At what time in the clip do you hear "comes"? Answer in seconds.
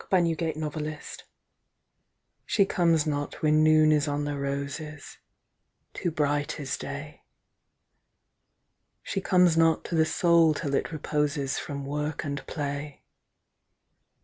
0.55-0.83, 2.65-3.05, 9.21-9.55